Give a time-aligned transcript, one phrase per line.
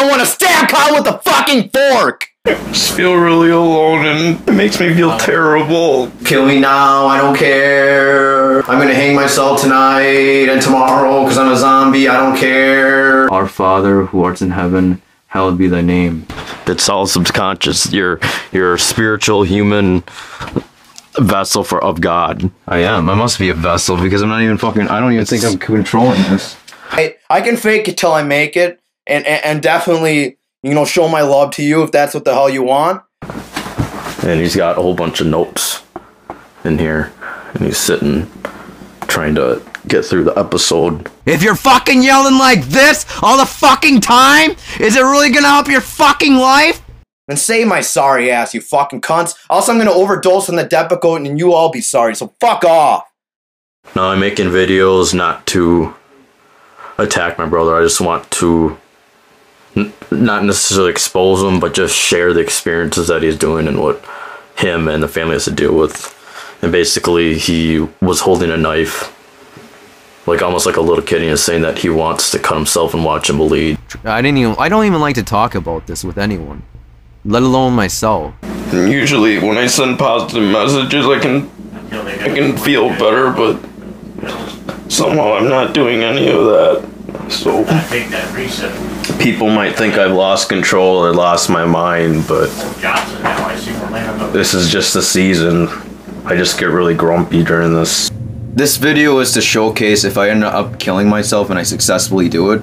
[0.00, 2.28] fucking want to stab Kyle with a fucking fork.
[2.46, 6.10] I just feel really alone and it makes me feel terrible.
[6.24, 8.62] Kill me now, I don't care.
[8.62, 13.30] I'm gonna hang myself tonight and tomorrow because I'm a zombie, I don't care.
[13.30, 16.26] Our Father who art in heaven, hallowed be thy name.
[16.66, 17.92] It's all subconscious.
[17.92, 18.20] You're
[18.52, 20.02] you're a spiritual human
[21.18, 22.50] vessel for of God.
[22.66, 23.10] I am.
[23.10, 24.88] I must be a vessel because I'm not even fucking.
[24.88, 26.56] I don't even think I'm controlling this.
[26.92, 30.84] I, I can fake it till I make it and, and, and definitely, you know,
[30.84, 33.02] show my love to you if that's what the hell you want.
[34.22, 35.82] And he's got a whole bunch of notes
[36.64, 37.12] in here,
[37.54, 38.30] and he's sitting
[39.02, 41.10] trying to get through the episode.
[41.26, 45.68] If you're fucking yelling like this all the fucking time, is it really gonna help
[45.68, 46.82] your fucking life?
[47.26, 49.34] Then say my sorry ass, you fucking cunts.
[49.48, 53.04] Also, I'm gonna overdose on the Depakote and you all be sorry, so fuck off.
[53.96, 55.94] Now I'm making videos not to
[56.98, 57.74] attack my brother.
[57.74, 58.78] I just want to n-
[59.74, 64.04] not necessarily expose him, but just share the experiences that he's doing and what
[64.56, 66.16] him and the family has to deal with.
[66.62, 69.16] And basically, he was holding a knife,
[70.26, 72.56] like almost like a little kid, and he was saying that he wants to cut
[72.56, 73.78] himself and watch him bleed.
[74.04, 74.56] I didn't even.
[74.58, 76.62] I don't even like to talk about this with anyone,
[77.24, 78.34] let alone myself.
[78.72, 81.50] Usually, when I send positive messages, I can
[81.92, 83.58] I can feel better, but
[84.90, 87.30] somehow I'm not doing any of that.
[87.30, 88.89] So Take that reset.
[89.20, 92.48] People might think I've lost control or lost my mind, but
[92.80, 93.46] Johnson now.
[93.46, 94.30] I see Orlando.
[94.30, 95.68] this is just the season.
[96.24, 98.10] I just get really grumpy during this.
[98.54, 102.52] This video is to showcase if I end up killing myself and I successfully do
[102.52, 102.62] it,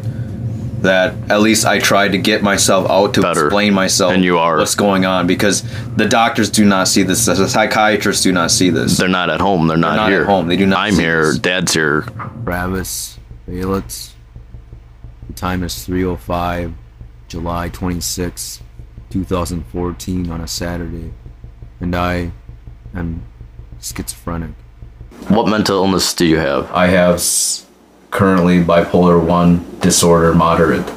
[0.81, 3.45] that at least I tried to get myself out to Better.
[3.45, 4.58] explain myself And you are.
[4.58, 5.63] what's going on because
[5.95, 8.97] the doctors do not see this, the psychiatrists do not see this.
[8.97, 9.67] They're not at home.
[9.67, 10.22] They're not, not here.
[10.22, 10.47] at home.
[10.47, 11.28] They do not I'm see here.
[11.28, 11.39] this.
[11.39, 12.02] Dad's here.
[12.45, 14.11] Travis Balitz.
[15.38, 16.74] The time is 3:05,
[17.28, 18.60] July 26,
[19.12, 21.12] 2014, on a Saturday,
[21.80, 22.32] and I
[22.96, 23.22] am
[23.80, 24.56] schizophrenic.
[25.28, 26.72] What mental illness do you have?
[26.74, 27.68] I have s-
[28.09, 30.90] currently bipolar 1 disorder moderate.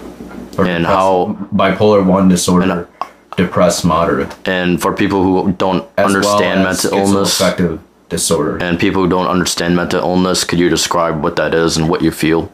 [0.57, 3.07] Or And how- bipolar 1 disorder uh,
[3.37, 4.33] depressed moderate.
[4.49, 8.57] And for people who don't as understand well as mental illness schizoaffective disorder.
[8.57, 12.01] and people who don't understand mental illness, could you describe what that is and what
[12.01, 12.51] you feel?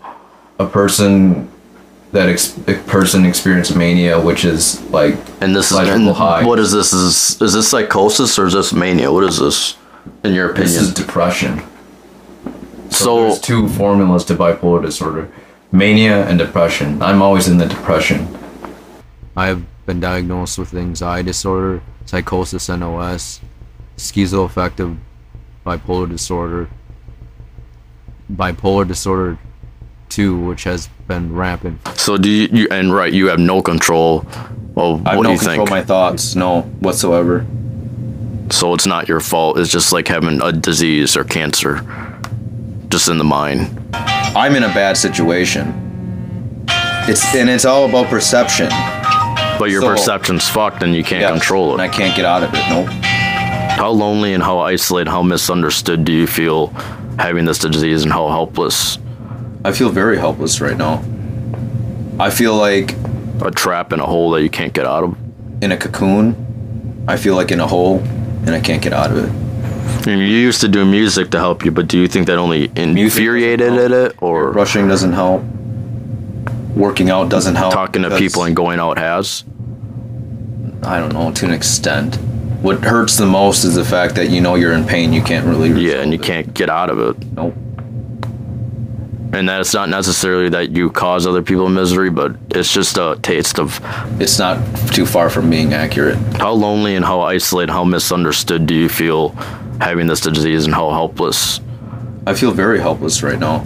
[0.59, 1.47] a person
[2.13, 6.45] that ex- person experienced mania, which is like And this is and high.
[6.45, 6.93] what is this?
[6.93, 9.13] Is is this psychosis or is this mania?
[9.13, 9.77] What is this,
[10.25, 10.73] in your opinion?
[10.73, 11.63] this is depression.
[12.91, 15.31] So, so there's two formulas to bipolar disorder:
[15.73, 17.03] mania and depression.
[17.03, 18.27] I'm always in the depression.
[19.37, 23.41] I have been diagnosed with anxiety disorder, psychosis NOS,
[23.97, 24.97] schizoaffective
[25.67, 26.71] bipolar disorder,
[28.33, 29.39] bipolar disorder
[30.17, 31.79] 2, which has been rampant.
[31.95, 32.69] so do you, you?
[32.71, 34.25] And right, you have no control.
[34.75, 35.71] Well, I have what no do you control think?
[35.71, 37.45] my thoughts, no whatsoever.
[38.51, 39.59] so it's not your fault.
[39.59, 41.85] It's just like having a disease or cancer,
[42.89, 43.79] just in the mind.
[43.95, 45.83] I'm in a bad situation.
[47.09, 48.69] It's and it's all about perception.
[49.59, 51.85] But your So- perception's fucked and you can't Yes, control and it.
[51.85, 52.65] I can't get out of it.
[52.71, 52.85] No.
[53.77, 56.69] How lonely and how isolated, how misunderstood do you feel
[57.19, 58.99] having this disease and how helpless?
[59.65, 61.03] I feel very helpless right now.
[62.19, 62.95] I feel like
[63.43, 65.17] A trap in a hole that you can't get out of.
[65.63, 67.05] in a cocoon.
[67.09, 67.99] I feel like in a hole,
[68.47, 70.09] and I can't get out of it.
[70.09, 73.73] You used to do music to help you, but do you think that only infuriated
[73.75, 75.43] doesn't it, or rushing doesn't help.
[76.77, 77.73] Working out doesn't help.
[77.73, 79.45] talking to people and going out has?
[80.83, 82.17] I don't know to an extent.
[82.63, 85.13] What hurts the most is the fact that you know you're in pain.
[85.13, 85.69] You can't really.
[85.71, 86.23] Yeah, and you it.
[86.25, 87.17] can't get out of it.
[87.33, 87.55] Nope.
[89.37, 93.19] And that it's not necessarily that you cause other people misery, but it's just a
[93.23, 93.81] taste of
[94.21, 94.59] It's not
[94.93, 96.17] too far from being accurate.
[96.39, 99.31] how lonely and how isolated, how misunderstood do you feel
[99.81, 101.61] having this disease and how helpless
[102.27, 103.65] I feel very helpless right now.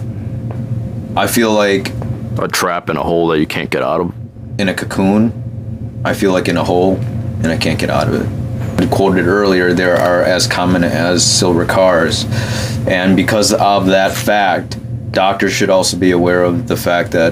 [1.15, 1.91] I feel like
[2.37, 4.13] a trap in a hole that you can't get out of?
[4.61, 6.01] in a cocoon.
[6.05, 8.81] I feel like in a hole, and I can't get out of it.
[8.81, 12.25] I quoted earlier, there are as common as silver cars,
[12.87, 14.77] and because of that fact,
[15.11, 17.31] doctors should also be aware of the fact that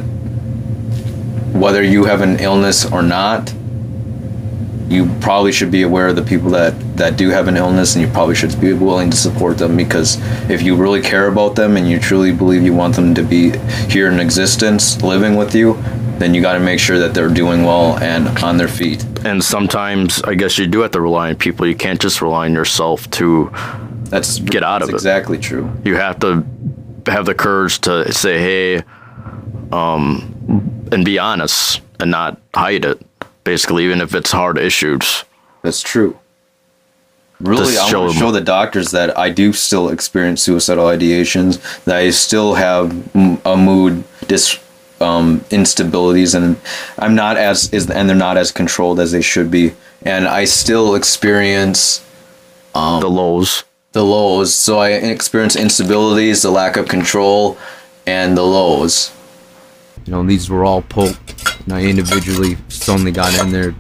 [1.54, 3.54] whether you have an illness or not,
[4.88, 8.06] you probably should be aware of the people that that do have an illness, and
[8.06, 10.18] you probably should be willing to support them because
[10.50, 13.58] if you really care about them and you truly believe you want them to be
[13.88, 15.74] here in existence, living with you,
[16.18, 19.06] then you got to make sure that they're doing well and on their feet.
[19.24, 21.66] And sometimes I guess you do have to rely on people.
[21.68, 23.50] You can't just rely on yourself to
[24.06, 25.08] That's Get out of that's it.
[25.08, 25.72] Exactly true.
[25.86, 26.44] you have to
[27.10, 28.84] have the courage to say, hey,
[29.72, 33.02] um, and be honest and not hide it.
[33.44, 35.24] Basically, even if it's hard issues.
[35.62, 36.20] That's true.
[37.40, 41.84] Really, I show want to show the doctors that I do still experience suicidal ideations,
[41.86, 42.92] that I still have
[43.46, 44.60] a mood dis
[45.00, 46.60] um, instabilities, and
[46.98, 50.44] I'm not as is and they're not as controlled as they should be, and I
[50.44, 52.06] still experience
[52.74, 53.64] the lows.
[53.92, 54.54] The lows.
[54.54, 57.58] So I experience instabilities, the lack of control,
[58.06, 59.14] and the lows.
[60.06, 61.58] You know, these were all poked.
[61.66, 63.76] And I individually suddenly got in there,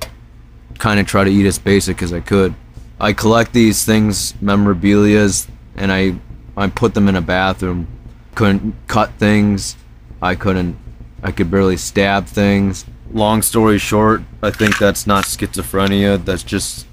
[0.78, 2.54] kind of try to eat as basic as I could.
[3.00, 6.20] I collect these things, memorabilia's, and I
[6.58, 7.88] I put them in a bathroom.
[8.36, 9.78] Couldn't cut things.
[10.22, 10.78] I couldn't.
[11.24, 12.86] I could barely stab things.
[13.12, 16.24] Long story short, I think that's not schizophrenia.
[16.24, 16.86] That's just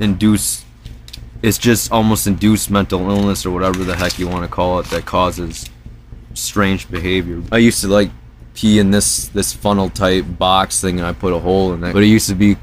[0.00, 0.64] induced.
[1.42, 4.86] It's just almost induced mental illness or whatever the heck you want to call it
[4.86, 5.68] that causes
[6.34, 7.42] strange behavior.
[7.50, 8.10] I used to like
[8.54, 11.92] pee in this this funnel type box thing and I put a hole in it.
[11.92, 12.56] But it used to be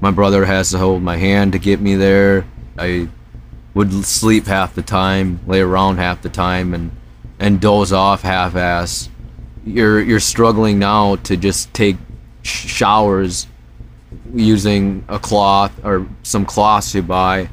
[0.00, 2.46] my brother has to hold my hand to get me there.
[2.78, 3.08] I
[3.74, 6.92] would sleep half the time, lay around half the time and
[7.40, 9.08] and doze off half ass.
[9.66, 11.96] You're you're struggling now to just take
[12.42, 13.48] sh- showers
[14.32, 17.48] using a cloth or some cloths you buy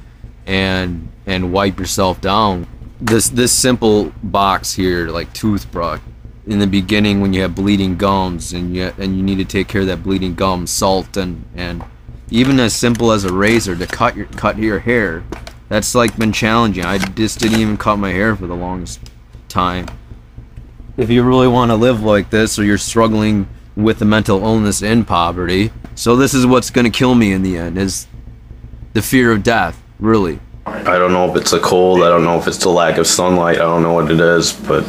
[0.48, 2.66] and and wipe yourself down.
[3.00, 6.00] This this simple box here, like toothbrush,
[6.48, 9.68] in the beginning when you have bleeding gums and you and you need to take
[9.68, 11.84] care of that bleeding gum, salt and and
[12.32, 15.24] even as simple as a razor to cut your cut your hair.
[15.70, 16.86] That's like been challenging.
[16.86, 19.02] I just didn't even cut my hair for the longest
[19.50, 19.86] time.
[20.96, 24.82] If you really want to live like this or you're struggling with a mental illness
[24.82, 28.08] and poverty, so this is what's going to kill me in the end is
[28.94, 30.40] the fear of death, really.
[30.66, 32.04] I don't know if it's the cold.
[32.04, 33.56] I don't know if it's the lack of sunlight.
[33.56, 34.86] I don't know what it is, but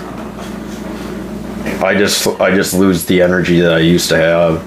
[1.84, 4.64] I just I just lose the energy that I used to have.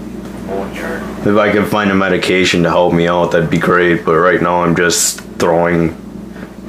[1.27, 4.05] If I could find a medication to help me out, that'd be great.
[4.05, 5.89] But right now, I'm just throwing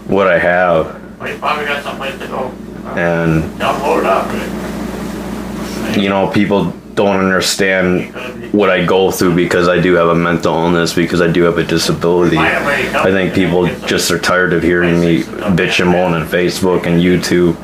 [0.08, 2.48] what I have, well, you probably got someplace to go.
[2.96, 5.96] and Download up.
[5.96, 8.12] you know, people don't understand
[8.52, 11.56] what I go through because I do have a mental illness, because I do have
[11.56, 12.36] a disability.
[12.36, 17.00] I think people just are tired of hearing me bitch and moan on Facebook and
[17.00, 17.56] YouTube.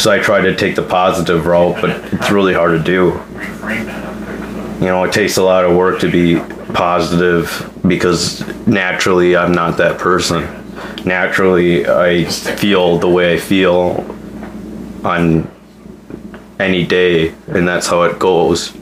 [0.00, 3.20] So I try to take the positive route, but it's really hard to do.
[4.80, 6.38] You know, it takes a lot of work to be
[6.72, 10.44] positive because naturally I'm not that person.
[11.04, 14.16] Naturally, I feel the way I feel
[15.04, 15.50] on
[16.60, 18.72] any day, and that's how it goes.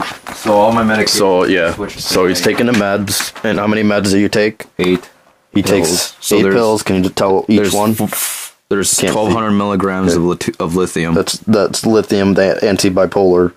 [0.43, 1.17] So all my medication.
[1.17, 3.33] So yeah, so he's taking the meds.
[3.43, 4.65] And how many meds do you take?
[4.79, 5.09] eight.
[5.53, 5.87] He Pills.
[5.89, 6.83] takes So eight there's- pills.
[6.83, 7.91] Can you tell each There's one?
[7.99, 9.17] f- there's Can't see.
[9.17, 11.15] 1200 milligrams of, lit- of lithium.
[11.15, 13.53] That's that's lithium, the anti-bipolar.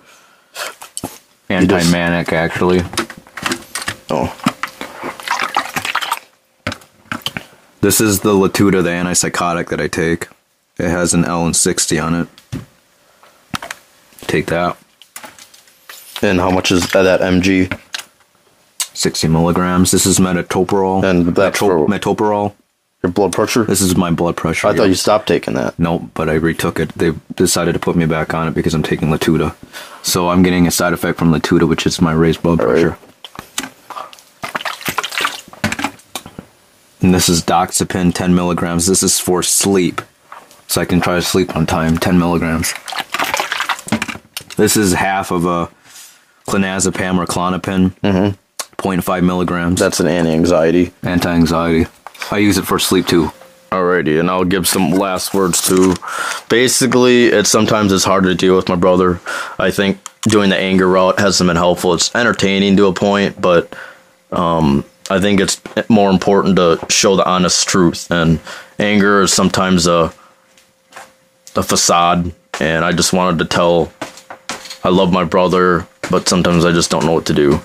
[1.49, 2.81] Anti-manic, actually.
[4.09, 4.33] Oh,
[7.81, 10.27] This is the Latuda, the antipsychotic that I take.
[10.79, 12.27] It has an L and 60 on it.
[14.21, 14.77] Take that.
[16.23, 17.79] And how much is that mg?
[18.95, 19.91] 60 milligrams.
[19.91, 21.03] This is metoprolol.
[21.03, 22.53] And that's for- metoprolol.
[23.01, 23.65] Your blood pressure?
[23.65, 24.67] This is my blood pressure.
[24.67, 25.77] I thought you stopped taking that.
[25.77, 26.89] Nope, but I retook it.
[26.93, 29.55] They decided to put me back on it because I'm taking Latuda.
[30.03, 32.95] So I'm getting a side effect from Latuda, which is my raised blood Alright.
[32.95, 32.97] pressure.
[37.01, 38.87] And this is Doxepin, 10 milligrams.
[38.87, 40.01] This is for sleep.
[40.67, 42.73] So I can try to sleep on time, 10 milligrams.
[44.55, 45.69] This is half of a
[46.53, 48.35] clonazepam or Klonopin, mm-hmm.
[48.81, 49.79] 0.5 milligrams.
[49.79, 50.91] That's an anti-anxiety.
[51.03, 51.89] anti-anxiety.
[52.31, 53.31] I use it for sleep too.
[53.71, 55.95] Alrighty, and I'll give some last words too.
[56.47, 59.19] Basically, it's sometimes it's hard to deal with my brother.
[59.57, 61.95] I think doing the anger route hasn't been helpful.
[61.95, 63.75] It's entertaining to a point, but
[64.31, 68.11] um, I think it's more important to show the honest truth.
[68.11, 68.39] And
[68.77, 70.13] anger is sometimes a
[71.55, 72.33] a facade.
[72.59, 73.91] And I just wanted to tell
[74.83, 77.61] I love my brother, but sometimes I just don't know what to do.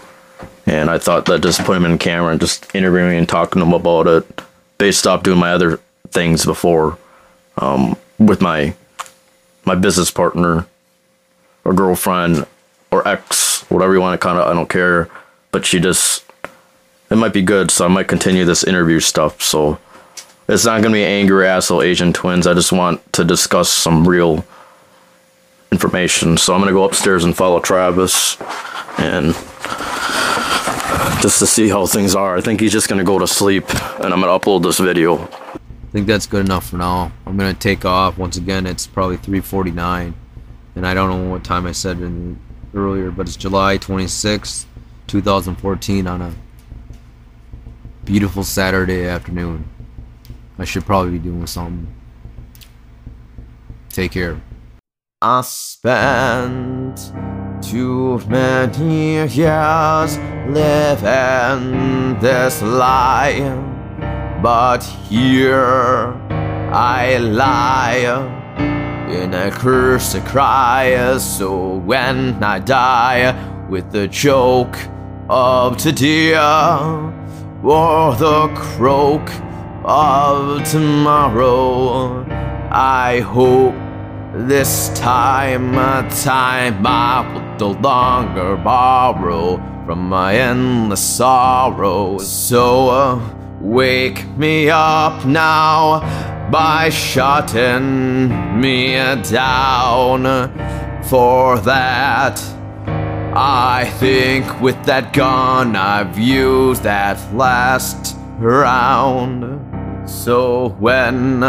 [0.67, 3.67] And I thought that just put him in camera and just interviewing and talking to
[3.67, 4.43] him about it.
[4.79, 6.99] They stopped doing my other things before
[7.57, 8.75] um, with my
[9.65, 10.67] my business partner
[11.65, 12.47] or girlfriend
[12.91, 14.47] or ex, whatever you want to kind of.
[14.47, 15.11] I don't care,
[15.51, 16.25] but she just
[17.11, 19.43] it might be good, so I might continue this interview stuff.
[19.43, 19.79] So
[20.49, 22.47] it's not gonna be angry asshole Asian twins.
[22.47, 24.45] I just want to discuss some real
[25.71, 26.37] information.
[26.37, 28.37] So I'm gonna go upstairs and follow Travis
[28.99, 29.35] and
[29.65, 32.37] uh, just to see how things are.
[32.37, 33.69] I think he's just gonna go to sleep,
[34.01, 35.19] and I'm gonna upload this video.
[35.19, 37.13] I think that's good enough for now.
[37.27, 38.19] I'm gonna take off.
[38.19, 40.15] Once again, it's probably 3:49,
[40.77, 42.39] and I don't know what time I said in
[42.75, 44.67] earlier, but it's July 26th,
[45.07, 46.33] 2014 on a
[48.05, 49.65] beautiful Saturday afternoon.
[50.59, 51.87] I should probably be doing something.
[53.91, 54.41] Take care.
[55.21, 57.13] I spent
[57.61, 63.59] too many years living this life,
[64.41, 66.15] but here
[66.73, 68.07] I lie
[69.11, 71.19] in a curse to cry.
[71.19, 73.35] So when I die
[73.69, 74.79] with the joke
[75.29, 79.29] of today or the croak
[79.83, 82.25] of tomorrow,
[82.71, 83.75] I hope
[84.35, 85.73] this time,
[86.11, 89.57] time I will no longer borrow
[89.87, 92.19] from my endless sorrow.
[92.19, 96.01] So uh, wake me up now
[96.51, 100.25] by shutting me down.
[101.05, 102.39] For that,
[103.35, 109.65] I think with that gun I've used that last round.
[110.09, 111.43] So when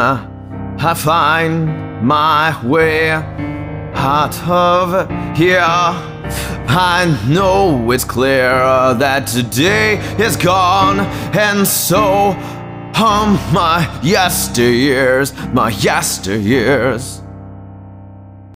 [0.82, 5.60] I find my way out of here.
[5.62, 8.54] I know it's clear
[8.94, 11.02] that today is gone,
[11.36, 12.34] and so
[12.96, 17.29] are my yesteryears, my yesteryears.